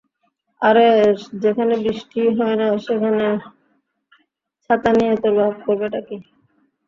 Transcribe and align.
আরে 0.61 0.87
যেখানে 1.43 1.73
বৃষ্টিই 1.83 2.29
হয় 2.37 2.57
না, 2.61 2.67
সেখানে 2.85 3.25
ছাতা 4.65 4.89
নিয়ে 4.97 5.13
তোর 5.21 5.33
বাপ 5.37 5.55
করবেটা 5.65 5.99
কী? 6.07 6.17